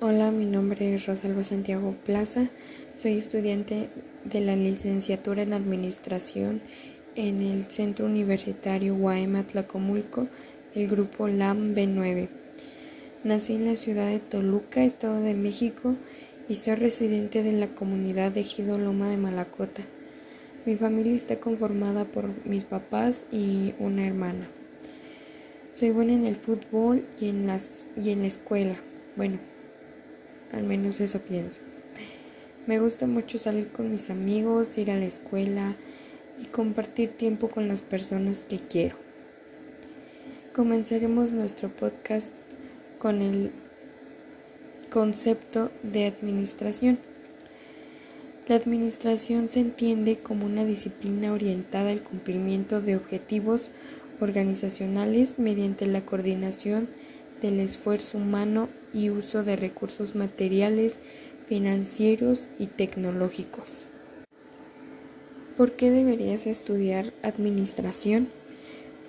[0.00, 2.50] Hola, mi nombre es Rosalba Santiago Plaza.
[2.96, 3.90] Soy estudiante
[4.24, 6.62] de la licenciatura en Administración
[7.14, 10.26] en el Centro Universitario Guaema Tlacomulco
[10.74, 12.28] del grupo LAM B9.
[13.22, 15.94] Nací en la ciudad de Toluca, Estado de México,
[16.48, 19.82] y soy residente de la comunidad de Ejido Loma de Malacota.
[20.66, 24.48] Mi familia está conformada por mis papás y una hermana.
[25.72, 28.76] Soy buena en el fútbol y en, las, y en la escuela.
[29.16, 29.38] Bueno,
[30.52, 31.60] al menos eso pienso.
[32.66, 35.76] Me gusta mucho salir con mis amigos, ir a la escuela
[36.40, 38.96] y compartir tiempo con las personas que quiero.
[40.54, 42.32] Comenzaremos nuestro podcast
[42.98, 43.50] con el
[44.90, 46.98] concepto de administración.
[48.46, 53.72] La administración se entiende como una disciplina orientada al cumplimiento de objetivos
[54.20, 56.88] organizacionales mediante la coordinación
[57.44, 60.96] del esfuerzo humano y uso de recursos materiales,
[61.46, 63.86] financieros y tecnológicos.
[65.54, 68.28] ¿Por qué deberías estudiar administración?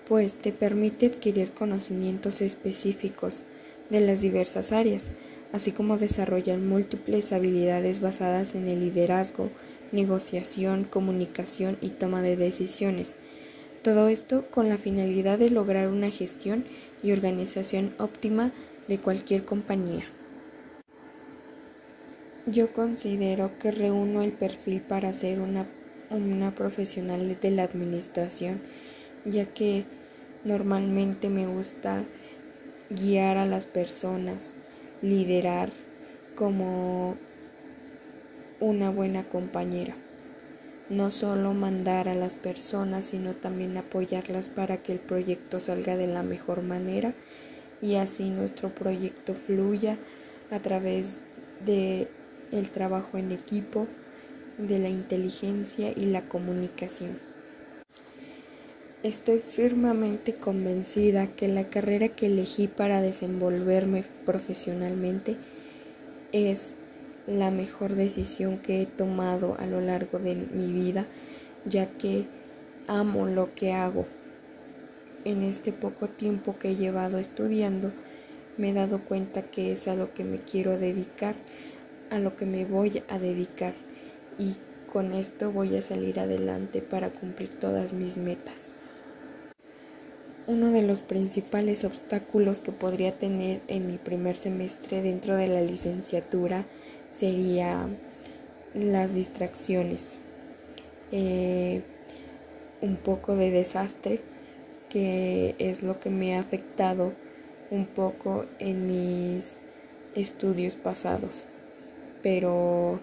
[0.06, 3.46] Pues te permite adquirir conocimientos específicos
[3.90, 5.06] de las diversas áreas,
[5.54, 9.50] así como desarrollar múltiples habilidades basadas en el liderazgo,
[9.94, 13.18] negociación, comunicación y toma de decisiones.
[13.82, 16.66] Todo esto con la finalidad de lograr una gestión
[17.06, 18.52] y organización óptima
[18.88, 20.06] de cualquier compañía.
[22.48, 25.68] Yo considero que reúno el perfil para ser una,
[26.10, 28.60] una profesional de la administración,
[29.24, 29.86] ya que
[30.44, 32.04] normalmente me gusta
[32.90, 34.56] guiar a las personas,
[35.04, 35.72] liderar
[36.36, 37.18] como
[38.60, 39.96] una buena compañera
[40.90, 46.08] no solo mandar a las personas, sino también apoyarlas para que el proyecto salga de
[46.08, 47.14] la mejor manera
[47.82, 49.98] y así nuestro proyecto fluya
[50.52, 51.18] a través
[51.66, 52.08] de
[52.52, 53.88] el trabajo en equipo,
[54.58, 57.20] de la inteligencia y la comunicación.
[59.04, 65.38] Estoy firmemente convencida que la carrera que elegí para desenvolverme profesionalmente
[66.32, 66.76] es
[67.28, 71.08] la mejor decisión que he tomado a lo largo de mi vida,
[71.66, 72.28] ya que
[72.88, 74.06] amo lo que hago.
[75.24, 77.92] En este poco tiempo que he llevado estudiando,
[78.58, 81.36] me he dado cuenta que es a lo que me quiero dedicar,
[82.10, 83.74] a lo que me voy a dedicar
[84.38, 84.56] y
[84.92, 88.72] con esto voy a salir adelante para cumplir todas mis metas.
[90.48, 95.62] Uno de los principales obstáculos que podría tener en mi primer semestre dentro de la
[95.62, 96.66] licenciatura
[97.18, 97.88] sería
[98.74, 100.20] las distracciones,
[101.12, 101.82] eh,
[102.82, 104.22] un poco de desastre,
[104.90, 107.14] que es lo que me ha afectado
[107.72, 109.62] un poco en mis
[110.14, 111.48] estudios pasados.
[112.22, 113.00] Pero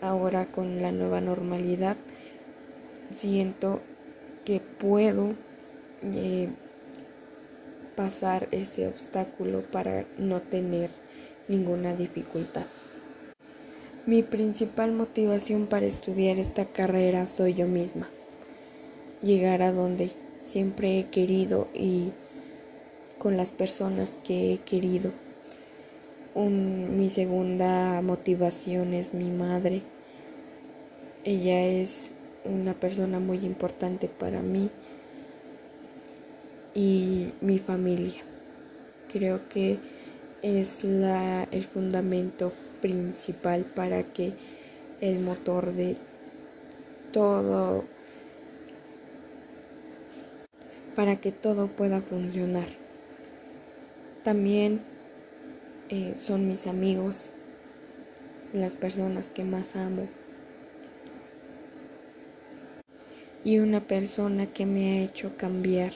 [0.00, 1.96] ahora con la nueva normalidad
[3.10, 3.80] siento
[4.44, 5.34] que puedo
[6.02, 6.48] eh,
[7.94, 10.90] pasar ese obstáculo para no tener
[11.48, 12.66] ninguna dificultad.
[14.04, 18.08] Mi principal motivación para estudiar esta carrera soy yo misma.
[19.22, 20.10] Llegar a donde
[20.42, 22.10] siempre he querido y
[23.18, 25.12] con las personas que he querido.
[26.34, 29.82] mi segunda motivación es mi madre.
[31.22, 32.10] Ella es
[32.44, 34.68] una persona muy importante para mí
[36.74, 38.24] y mi familia.
[39.12, 39.78] Creo que
[40.42, 44.34] es la, el fundamento principal para que
[45.00, 45.96] el motor de
[47.12, 47.84] todo
[50.94, 52.66] para que todo pueda funcionar.
[54.22, 54.82] También
[55.88, 57.32] eh, son mis amigos,
[58.52, 60.08] las personas que más amo.
[63.44, 65.92] Y una persona que me ha hecho cambiar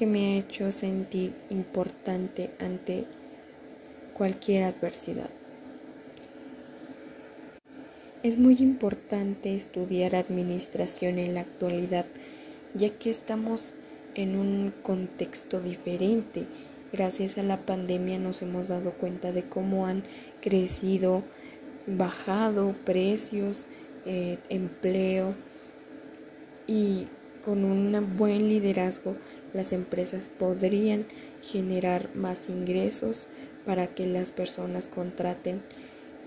[0.00, 3.04] que me ha hecho sentir importante ante
[4.14, 5.28] cualquier adversidad.
[8.22, 12.06] Es muy importante estudiar administración en la actualidad,
[12.72, 13.74] ya que estamos
[14.14, 16.46] en un contexto diferente.
[16.94, 20.04] Gracias a la pandemia nos hemos dado cuenta de cómo han
[20.40, 21.24] crecido,
[21.86, 23.66] bajado precios,
[24.06, 25.34] eh, empleo
[26.66, 27.06] y
[27.44, 29.16] con un buen liderazgo
[29.52, 31.06] las empresas podrían
[31.42, 33.28] generar más ingresos
[33.64, 35.62] para que las personas contraten,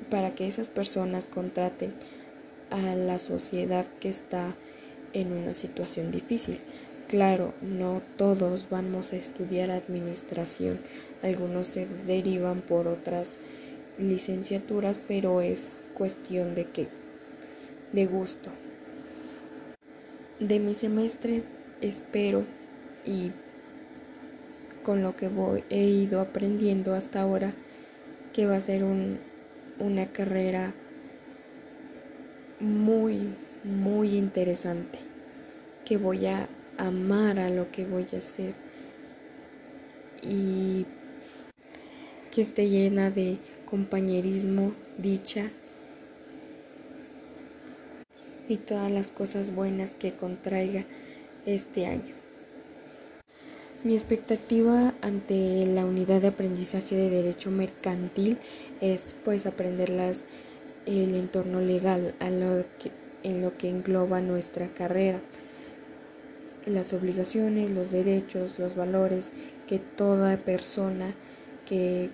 [0.10, 1.94] para que esas personas contraten
[2.69, 4.56] a la sociedad que está
[5.13, 6.60] en una situación difícil.
[7.07, 10.81] Claro, no todos vamos a estudiar administración,
[11.21, 13.38] algunos se derivan por otras
[13.98, 16.88] licenciaturas, pero es cuestión de que
[17.92, 18.62] de gusto.
[20.44, 21.42] De mi semestre
[21.80, 22.44] espero
[23.06, 23.31] y
[24.84, 27.54] con lo que voy, he ido aprendiendo hasta ahora
[28.34, 29.19] que va a ser un,
[29.80, 30.74] una carrera
[32.60, 33.30] muy,
[33.63, 35.00] muy interesante,
[35.86, 38.54] que voy a amar a lo que voy a hacer
[40.24, 40.86] y
[42.36, 45.51] que esté llena de compañerismo, dicha
[48.48, 50.86] y todas las cosas buenas que contraiga
[51.45, 52.16] este año.
[53.84, 58.38] Mi expectativa ante la unidad de aprendizaje de derecho mercantil
[58.80, 59.90] es pues aprender
[60.86, 65.19] el entorno legal en lo que engloba nuestra carrera,
[66.66, 69.31] las obligaciones, los derechos, los valores
[69.68, 71.13] que toda persona
[71.66, 72.10] que,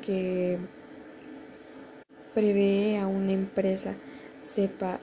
[0.00, 0.58] que
[2.34, 3.94] prevé a una empresa
[4.40, 4.98] sepa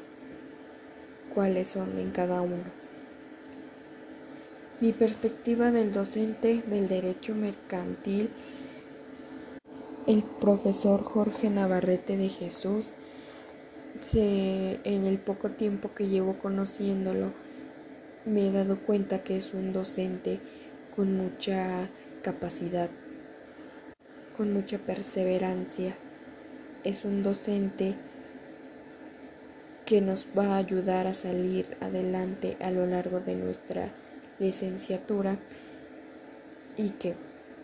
[1.33, 2.83] cuáles son en cada uno.
[4.81, 8.29] Mi perspectiva del docente del derecho mercantil,
[10.07, 12.93] el profesor Jorge Navarrete de Jesús,
[14.13, 17.31] en el poco tiempo que llevo conociéndolo,
[18.25, 20.39] me he dado cuenta que es un docente
[20.95, 21.89] con mucha
[22.21, 22.89] capacidad,
[24.35, 25.95] con mucha perseverancia.
[26.83, 27.95] Es un docente
[29.85, 33.93] que nos va a ayudar a salir adelante a lo largo de nuestra
[34.39, 35.37] licenciatura
[36.77, 37.15] y que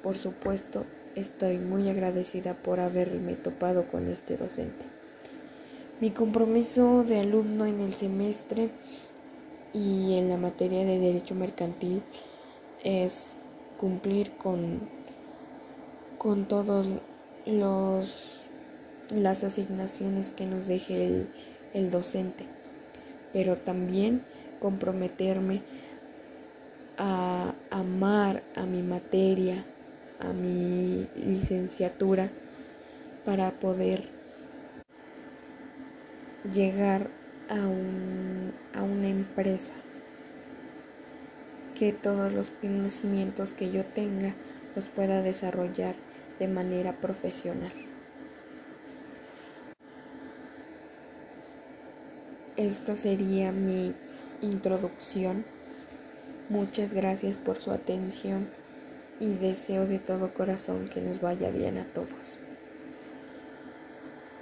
[0.03, 0.85] por supuesto
[1.15, 4.85] estoy muy agradecida por haberme topado con este docente.
[5.99, 8.69] Mi compromiso de alumno en el semestre
[9.73, 12.01] y en la materia de derecho mercantil
[12.83, 13.35] es
[13.77, 14.89] cumplir con,
[16.17, 16.87] con todos
[17.45, 18.39] los
[19.15, 21.29] las asignaciones que nos deje el,
[21.73, 22.45] el docente,
[23.33, 24.23] pero también
[24.59, 25.61] comprometerme
[26.97, 29.65] a amar a mi materia,
[30.19, 32.29] a mi licenciatura,
[33.25, 34.09] para poder
[36.53, 37.09] llegar
[37.49, 37.65] a,
[38.83, 39.73] una empresa
[41.75, 44.35] que todos los conocimientos que yo tenga
[44.75, 45.95] los pueda desarrollar
[46.39, 47.88] de manera profesional.
[52.59, 53.95] Esta sería mi
[54.41, 55.45] introducción.
[56.49, 58.49] Muchas gracias por su atención
[59.21, 62.37] y deseo de todo corazón que nos vaya bien a todos.